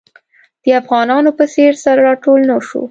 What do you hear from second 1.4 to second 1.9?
څېر